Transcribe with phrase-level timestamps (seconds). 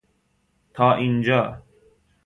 [0.73, 1.63] تا اینجا